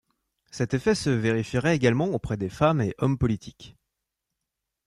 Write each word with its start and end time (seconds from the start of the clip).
Cet 0.49 0.73
effet 0.73 0.95
se 0.95 1.11
vérifierait 1.11 1.75
également 1.75 2.07
auprès 2.07 2.35
des 2.35 2.49
femmes 2.49 2.81
et 2.81 2.95
hommes 2.97 3.19
politiques. 3.19 3.77